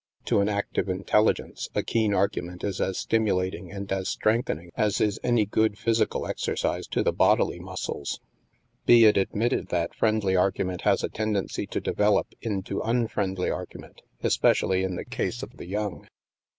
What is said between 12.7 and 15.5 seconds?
unfriendly argument, especially in the case